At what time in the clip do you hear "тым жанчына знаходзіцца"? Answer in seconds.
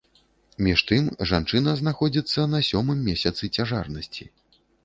0.91-2.49